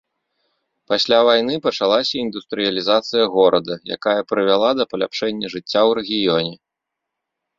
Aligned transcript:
Пасля 0.91 1.17
вайны 1.27 1.55
пачалася 1.65 2.15
індустрыялізацыя 2.21 3.25
горада, 3.35 3.73
якая 3.97 4.17
прывяла 4.29 4.69
да 4.79 4.83
паляпшэння 4.93 5.47
жыцця 5.55 5.75
ў 5.87 5.91
рэгіёне. 6.01 6.53